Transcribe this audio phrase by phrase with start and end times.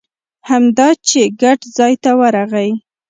[0.49, 2.71] همدا چې ګټ ځای ته ورغی.